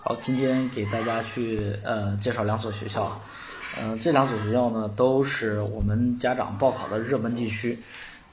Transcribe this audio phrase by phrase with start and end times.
[0.00, 3.20] 好，今天给大家去呃介绍两所学校，
[3.80, 7.76] 嗯、这两所学校呢都是我们家长报考的热门地区，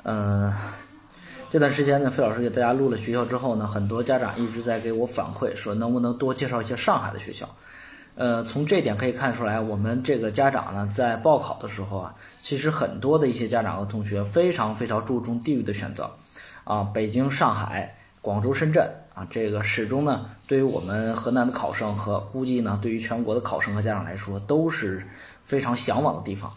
[0.03, 0.53] 嗯、
[1.49, 7.49] 这段时间呢，费老师给大家录了学校之后呢，很多家长一直在给我反馈说，能不能多介绍一些上海的学校。
[8.13, 16.09] 呃，从这点可以看出来，我们这个家长呢，在报考的时候啊，其实很多的一些家长和同学非常非常注重地域的选择，
[16.63, 17.93] 啊，北京、上海、
[18.25, 25.05] 广州、深圳啊，这个始终呢，对于我们河南的考生和估计呢，对于全国的考生和家长来说，都是
[25.45, 26.51] 非常向往的地方。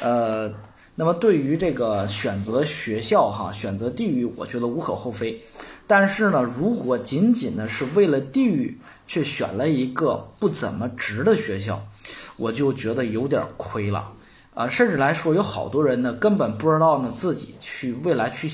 [0.00, 0.48] 呃，
[0.94, 5.42] 那么对于这个选择学校哈，选择地域，我觉得无可厚非。
[5.88, 11.84] 但是呢，如果仅仅呢是为了地域去选了一个不怎么值的学校，
[12.36, 14.12] 我就觉得有点亏了
[14.54, 18.48] 啊、甚至来说，有好多人呢根本不知道呢自己去未来去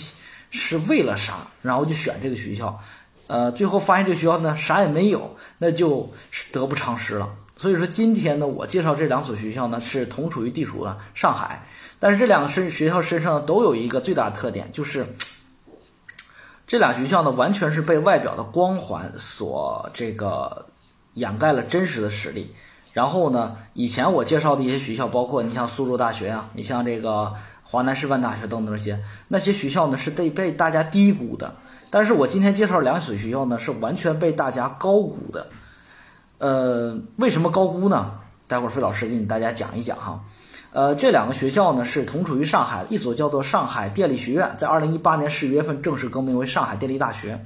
[0.51, 2.79] 是为了啥，然后就选这个学校，
[3.27, 7.29] 呃，最后发现这个学校呢啥也没有，那就是得不偿失了。
[7.57, 11.67] 所以说今天呢，我介绍这两所学校呢是同处于地处的上海，
[11.99, 15.07] 但是这两个身学校身上都有一个最大的特点，就是
[16.67, 20.67] 这俩学校呢完全是被外表的光环所这个
[21.15, 22.55] 掩盖了真实的实力。
[22.93, 27.33] 然后呢，以前我介绍的一些学校，包括你像苏州大学啊，你像这个
[27.69, 31.53] 华南师范大学等等这些，那些学校呢是被被大家低估的。
[31.91, 35.49] 但是我今天介绍两所学校呢，是完全被大家高估的。
[36.39, 38.13] 呃，为什么高估呢？
[38.47, 40.25] 待会儿费老师给你大家讲一讲哈。
[40.73, 47.37] 呃，这两个学校呢是同处于上海，一所叫做上海电力学院，在二零一八年十一月份正式更名为上海电力大学；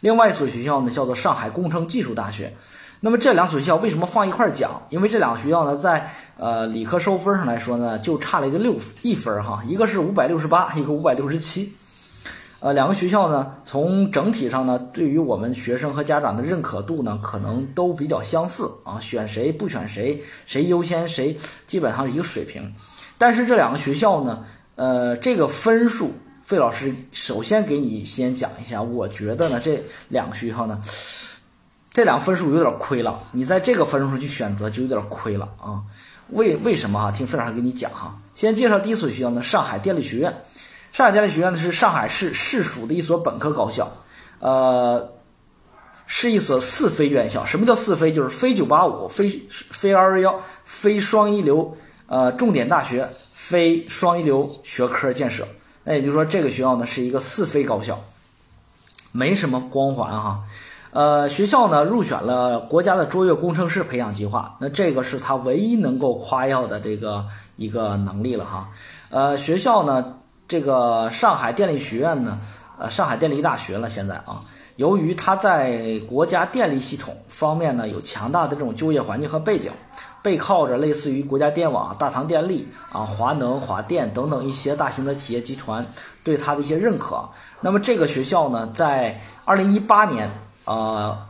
[0.00, 2.56] 另外一所学校呢叫做上海工程技术大学。
[3.00, 4.82] 那么这两所学校为什么放一块儿讲？
[4.90, 11.74] 因为这两个学校呢，在呃理科收分上来说呢，就差了一个六一分哈，一个是五百六十八，一个五百六十七。
[12.58, 18.98] 呃，两个学校呢，从整体上呢，对于我们学生和家长的认可度呢，可能都比较相似啊。
[18.98, 21.36] 选谁不选谁，谁优先谁，
[21.66, 22.72] 基本上是一个水平。
[23.18, 24.42] 但是这两个学校呢，
[24.76, 30.80] 呃，这个分数，费老师首先给你先讲一下，我觉得呢，这两个学校呢，
[31.96, 33.18] 这两个分数有点亏了。
[33.32, 35.80] 你在这个分数去选择就有点亏了啊。
[36.28, 37.10] 为为什么哈？
[37.10, 38.14] 听费老师给你讲哈。
[38.34, 40.42] 先介绍第一所学校呢，上海电力学院。
[40.92, 43.90] 上海电力学院呢是上海市市属的一所本科高校，
[44.40, 45.10] 呃，
[46.06, 47.46] 是一所四非院校。
[47.46, 48.12] 什么叫四非？
[48.12, 50.34] 就是非985、非非221、
[50.66, 51.74] 非双一流，
[52.08, 55.48] 呃，重点大学，非双一流学科建设。
[55.82, 57.98] 那也就是说，这个学校呢是一个四非高校，
[59.12, 60.44] 没什么光环哈。
[60.96, 67.26] 呃，学校呢入选了国家的卓越工程师培养计划，那这个是他唯一能够夸耀的这个
[67.56, 68.70] 一个能力了哈。
[69.10, 70.16] 呃，学校呢。
[70.48, 72.38] 这个上海电力学院呢，
[72.78, 73.90] 呃，上海电力大学了。
[73.90, 74.40] 现在啊，
[74.76, 79.72] 由于它在国家电力系统方面呢有强大的这种就业环境和背景，
[80.22, 85.84] 背靠着类似于国家电网、大唐电力啊、华能、华电等等一些大型的企业集团
[86.22, 87.28] 对它的一些认可。
[87.60, 90.30] 那么这个学校呢，在二零一八年
[90.66, 91.26] 呃，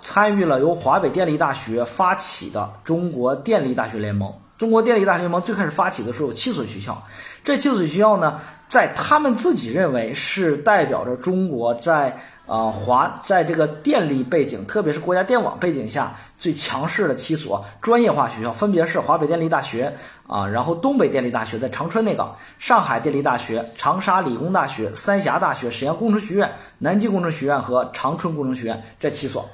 [0.00, 4.32] 参与了由华北电力大学发起的中国电力大学联盟。
[4.58, 7.00] 中国电力大学联盟最开始发起的时候有七所学校，
[7.44, 19.94] 这七所学校呢，在他们自己认为是代表着中国在呃华在这个电力背景，特别是国家电网背景下最强势的七所专业化学校，分别是华北电力大学
[20.26, 29.48] 啊，然后东北电力大学在长春那个，上海电力大学、长沙理工大学、三峡大学、沈阳工程学院、南京工程学院和长春工程学院这七所。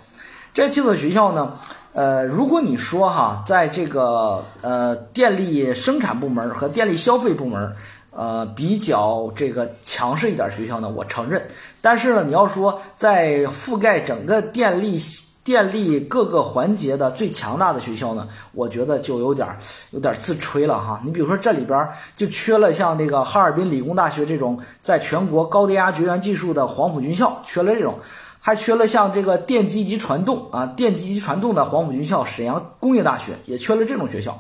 [0.55, 1.53] 这七所学校呢，
[1.95, 7.73] 呃，如果你说哈，在这个呃电力生产部门和电力消费部门，
[8.13, 11.45] 呃比较这个强势一点学校呢，我承认。
[11.81, 14.97] 但是呢，你要说在覆盖整个电力
[15.43, 19.49] 电力各个环节的最强大的学校呢，我觉得就有点
[19.91, 21.01] 有点自吹了哈。
[21.05, 27.99] 你比如说这里边就缺了像这个哈尔滨理工大学这种在全国高电压绝缘技术的黄埔军校，缺了这种。
[28.47, 34.39] 还缺了像这个电机及传动啊，电机及传动的黄埔军校、沈阳工业大学也缺了这种学校，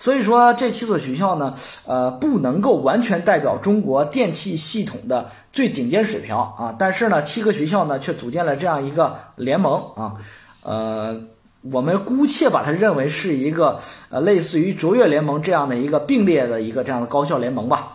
[0.00, 1.54] 所以说这七所学校呢，
[1.86, 6.74] 呃，不能够完全代表中国电气系统的最顶尖水平啊。
[6.76, 10.14] 但是呢，七个学校呢却组建了这样一个联盟啊，
[10.64, 11.16] 呃，
[11.70, 13.78] 我们姑且把它认为是一个
[14.08, 17.92] 呃类似于卓越联盟这样的一个并列的一个这样的高校联盟吧。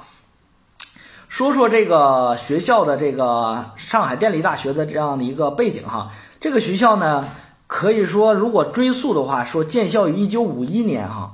[1.31, 6.11] 说说这个学校的这个上海电力大学的这样的一个背景哈，
[6.41, 7.29] 这个学校呢，
[7.67, 11.31] 可以说如果追溯的话，说建校于一九五一年哈，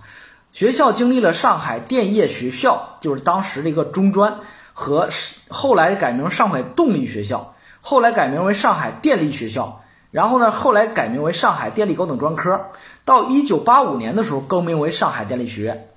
[0.54, 4.36] 学校经历了上海电业学校，就是当时的一个中专，
[4.72, 5.10] 和
[5.50, 12.68] 后来改名上海动力学校，后来改名为上海电力学校，然后呢，后来改名为上海电力高等专科，
[13.04, 15.90] 到一九八五年的时候更名为上海电力学院，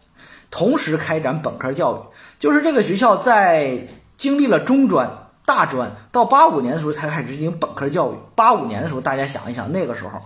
[0.50, 1.98] 同时开展本科教育。
[2.38, 3.86] 就是这个学校在
[4.16, 5.10] 经历了中专、
[5.44, 8.16] 大专，到八五年的时候才开始进行本科教育。
[8.34, 10.20] 八五年的时候，大家想一想，那个时候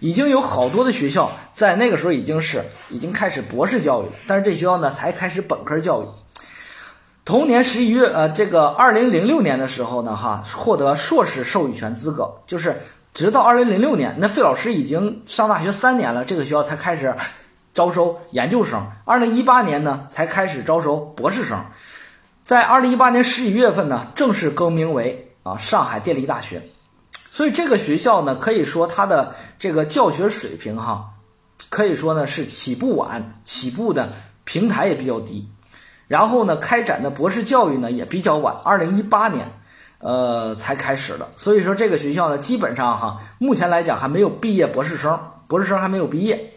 [0.00, 6.06] 已经有好多的学校在那个时候已经是已经开始博士教育，但是这学校呢才开始本科教育。
[7.24, 12.82] 同年十一月，呃，这个二零零六年的时候呢，哈，获得硕士授予权资格，就是
[13.12, 17.12] 直到二零零六年，那费老师已经上大学三年了，这个学校才开始
[17.76, 18.84] 招收研究生。
[19.04, 21.62] 二零一八年呢，才开始招收博士生，
[22.42, 26.62] 在二零一八年十一月份呢，正式更名为啊上海电力大学。
[27.12, 31.10] 所以这个学校呢，可以说它的这个教学水平哈，
[31.68, 34.10] 可以说呢是起步晚，起步的
[34.44, 35.46] 平台也比较低。
[36.08, 39.52] 然后呢，开展的博士教育呢也比较晚，二零一八年，
[39.98, 41.28] 呃才开始的。
[41.36, 46.54] 所以说这个学校呢，基本上哈，目前来讲还没有毕业博士生，博士生还没有毕业。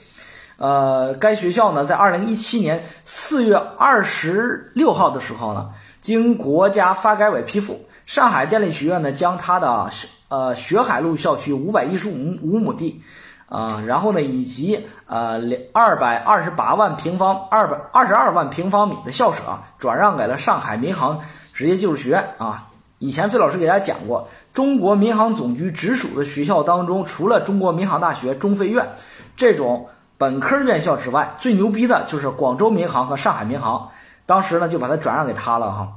[0.60, 5.70] 呃，该学校呢，在二零一七年四月二十六号的时候呢，
[6.02, 9.90] 经国家发改委批复，上海电力学院呢将它的
[10.28, 13.02] 呃学海路校区五百一十五五亩地。
[13.48, 21.20] 啊，然后呢，以及呃两二百二十八万平方二百二十二万平方米的校舍啊转让给了上海民航
[21.52, 22.68] 职业技术学院啊。
[23.00, 28.88] 以前费老师给大家讲过，中国民航总局直属的学校当中，除了中国民航大学、中飞院
[29.36, 29.88] 这种
[30.20, 33.90] 本科院校之外，最牛逼的就是广州民航和上海民航。
[34.26, 35.88] 当时呢，就把它转让给他了哈。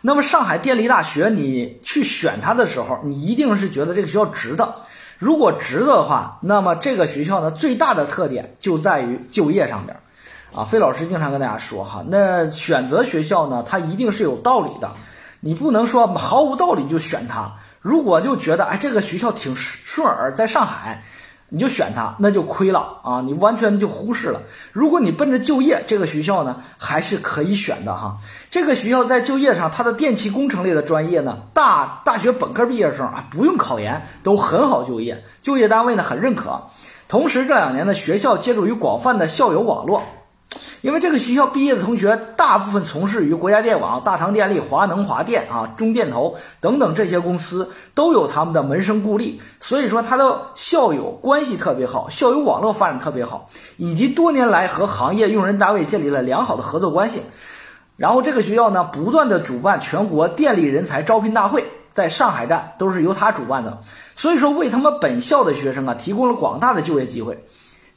[0.00, 4.74] 那么上海电力大学，你去选它的时候，你一定是觉得这个学校值的。
[5.20, 9.96] 如果值得的话，那么这个学校呢，最大的特点就在于就业上边
[10.52, 10.64] 啊。
[10.64, 14.90] 费老师经常跟大家说哈，那选择学校呢，它一定是有道理的，
[15.38, 17.52] 你不能说毫无道理就选它。
[17.80, 21.04] 如果就觉得哎，这个学校挺顺耳，在上海。
[21.52, 23.20] 你就选它，那就亏了啊！
[23.22, 24.40] 你完全就忽视了。
[24.72, 28.16] 如果你奔着就业，这个学校呢还是可以选的哈。
[28.48, 36.62] 这个学校在就业上，它的电气工程类的专业呢，大大学本科毕业生啊不用考研都很好就业，就业单位呢很认可。
[37.08, 40.04] 同时这两年呢，学校借助于广泛的校友网络。
[40.82, 53.46] 因为这个学校毕业的同学大部分从事于国家电网、大唐电力、华能、华电啊、中电投等等这些公司，都有他们的门生故吏，所以说他的校友关系特别好，校友网络发展特别好，
[53.76, 57.22] 以及多年来和行业用人单位建立了良好的合作关系。
[57.96, 63.78] 然后这个学校呢，不断的主办全国电力人才招聘大会，在上海站都是由他主办的，
[64.16, 67.44] 所以说为他们本校的学生啊提供了广大的就业机会。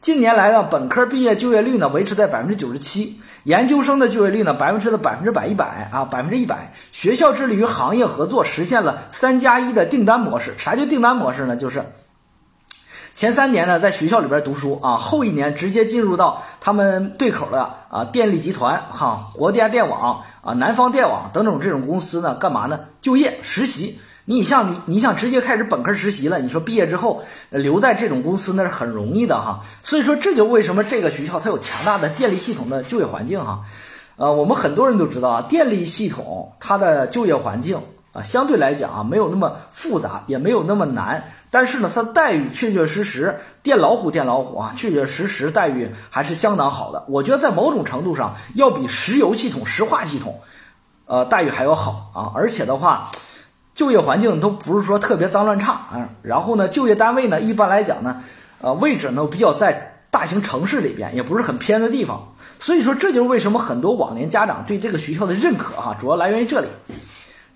[0.04, 6.74] 近年来呢，本科毕业就业率呢维持在百分之九十七，研究生的就业率呢百分之的百分之百一百啊，百分之一百。
[6.92, 10.56] 学校致力于行业合作，实现了三加一的订单模式。
[10.58, 11.56] 啥叫订单模式呢？
[11.56, 11.86] 就是
[13.16, 22.82] 前三年呢在学校里边读书啊，后一年直接进入到他们对口的啊电力集团哈、国家电网啊、南方电网等等这种公司呢，干嘛呢？
[23.00, 24.02] 就业实习。
[24.26, 26.40] 你像你，你想直接开始本科实习了？
[26.40, 29.60] 你说毕业之后留在这种公司那是很容易的哈。
[29.84, 33.60] 所以说这就为什么这个学校它有强大的电力系统的就业环境哈。
[34.16, 37.78] 呃，我们很多人都知道啊，电力系统它的就业环境
[38.14, 41.22] 啊，相对来讲啊没有那么复杂，也没有那么难。
[41.52, 47.04] 但是呢，它待遇确确实实，电老虎电老虎啊，确确实实待遇还是相当好的。
[47.10, 50.40] 我觉得在某种程度上要比石油系统、石化系统，
[51.08, 52.32] 呃，待遇还要好啊。
[52.34, 53.12] 而且的话。
[53.76, 58.22] 就业环境都不是说特别脏乱差啊，然后呢，就业单位呢，一般来讲呢，
[58.62, 66.68] 呃，位置呢比较在大型城市里边，也不是很偏的地方，所以说这就是为什么很多往年家长对这个学校的认可啊，主要来源于这里。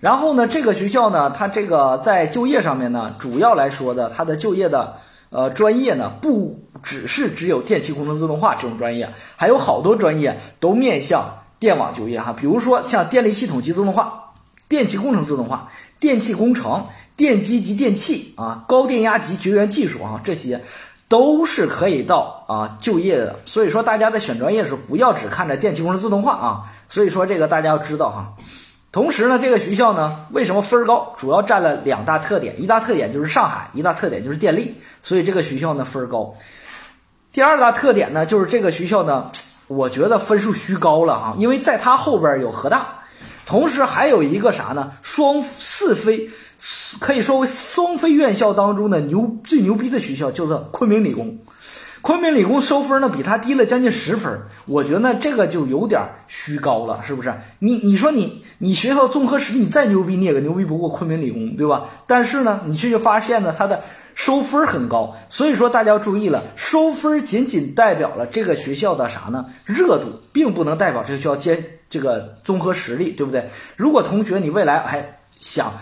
[0.00, 4.96] 然后呢，这个学校呢，它这个在就业上面呢，主要来说的，它的就业的
[5.30, 14.27] 呃专业呢，不只是只有电气工程自动化这种专业，还有好多专业都面向电网就业哈，比如说像电力系统及自动化、
[14.68, 15.68] 电气工程自动化。
[16.00, 20.62] 电气工程、电机及电器啊，高电压及绝缘技术啊，这些
[21.08, 23.40] 都是可以到啊就业的。
[23.46, 26.70] 所以说，大家在选专业的时候，不要只看着电气工程自动化啊。
[26.88, 28.32] 所以说，这个大家要知道哈。
[28.92, 31.12] 同时呢，这个学校呢，为什么分儿高？
[31.16, 34.76] 主要占了两大特点，一大特点就是上海，一大特点就是电力。
[35.02, 36.32] 所以这个学校呢分儿高。
[37.32, 39.32] 第二大特点呢，就是这个学校呢，
[39.66, 42.97] 我觉得分数虚高了哈，因为在它后边有河大。
[43.48, 44.92] 同时还有一个啥呢？
[45.00, 46.28] 双四非，
[47.00, 51.38] 可以说为双非院校当中的牛最牛逼的学校，叫做昆明理工。
[52.02, 57.32] 昆明理工收分呢比他低了将近十分，我觉得这个就有点虚高了，是不是？
[57.60, 61.86] 你你说你你学校综合实力再牛逼，你也牛逼不过昆明理工，对吧？
[62.06, 63.82] 但是呢，你却就发现呢，它的
[64.14, 69.46] 收分很高，所以说大家要注意了，收分仅仅代表了这个学校的啥呢？
[69.64, 73.48] 热度，并不能代表这个学校坚这个综合实力，对不对？
[73.76, 75.72] 如果同学你未来还想，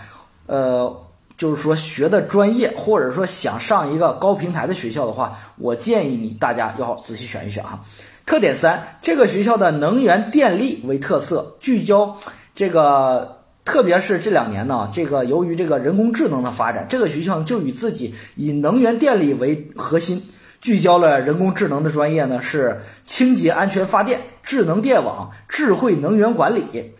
[0.45, 1.03] 呃。
[1.37, 7.79] 就是说学的专业，或者说想上一个高平台的学校的话，我建议你大家要仔细选一选哈。
[8.25, 12.17] 特点三，这个学校的能源电力为特色，聚焦
[12.55, 20.27] 这个，特别是这两年呢，这个由于这个人工智能的发展，这个学校就以自己以能源电力为核心，
[20.67, 26.93] 聚焦了人工智能的专业呢，是清洁安全发电、智能电网、智慧能源管理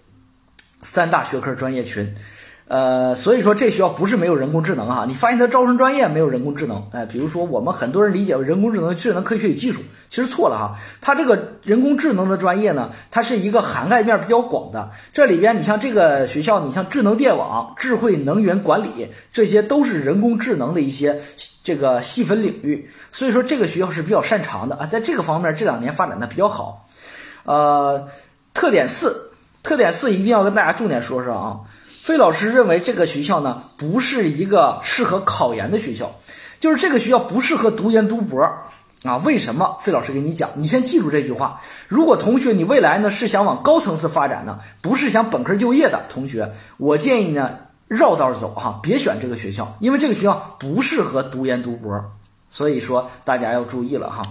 [0.82, 2.16] 三大学科专业群。
[2.70, 10.76] 呃，所以说这学校不是没有人工智能哈，你发现它招生专业没有人工智能，哎，比如说我们很多人理解人工智能、智能科学与技术，其实错了哈。
[11.00, 21.22] 它这个人工智能的专业呢，它是一个涵盖面比较广的，这里边你像这个学校，你像智能电网、智慧能源管理，这些都是人工智能的一些
[21.64, 26.86] 这个细分领域，所以说这个学校是比较擅长的啊，在这个方面这两年发展的比较好。
[27.46, 28.10] 呃，
[28.54, 29.32] 特点四，
[29.64, 31.62] 特点四一定要跟大家重点说说啊。
[32.08, 36.16] 费老师认为这个学校呢，不是一个适合考研的学校，
[36.58, 38.42] 就是这个学校不适合读研读博
[39.04, 39.18] 啊。
[39.26, 39.78] 为什么？
[39.82, 41.60] 费老师给你讲，你先记住这句话。
[41.90, 47.58] 如果同学你未来呢是想往高层次发展呢，不是想本科就业的同学，我建议呢
[47.90, 52.02] 绕道走哈，别选这个学校，因为这个学校不适合读研读博，
[52.50, 54.22] 所以说大家要注意了哈。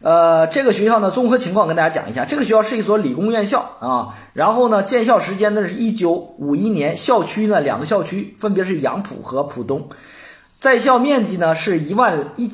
[0.00, 2.24] 呃，这个学校呢，综合情况跟大家讲一下。
[2.24, 9.88] 这个学校是一所理工院校啊，然后呢，建校时间呢是一九五一年，校区呢两个校区分别是杨浦和浦东，
[10.56, 12.52] 在校面积呢是一万一，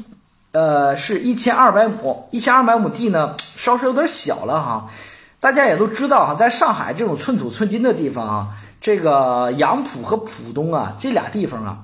[0.52, 4.86] 呃，是一千二百亩，一千二百亩地呢稍稍有点小了哈。
[5.38, 8.48] 大家也都知道哈，在上海这种寸土寸金的地方啊，
[8.80, 11.80] 这个杨浦和浦东啊这俩地方啊。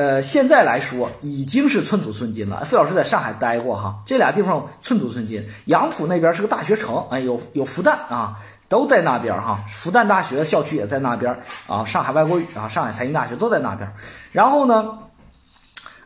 [0.00, 2.64] 呃，现在来说已经是寸土寸金了。
[2.64, 5.46] 费老师在上海待过哈，这俩地方寸土寸金。
[5.66, 9.62] 杨浦那边是个大学城，哎，有有复旦啊，都在那边哈。
[9.70, 13.92] 复旦大学校区也在那边啊，上海外国语啊，上海财经大学都在那边。
[14.32, 15.00] 然后呢，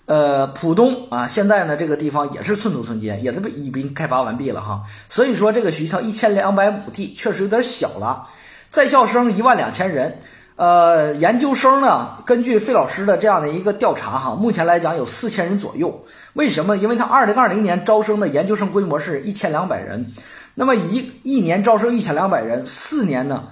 [0.07, 4.83] 呃，浦东啊，现在呢这个地方也是寸土寸金，也都被已经开发完毕了哈。
[5.09, 8.27] 所以说这个学校一千两百亩地确实有点小了，
[8.69, 10.19] 在校生一万两千人。
[10.57, 16.05] 呃，研究生呢，根据费老师的这样的一个调查哈，目前来讲有四千人左右。
[16.35, 16.77] 为什么？
[16.77, 20.07] 因为他二零二零年招生的研究生规模是一千两百人，
[20.55, 23.49] 那么一一年招生一千两百人，四年呢？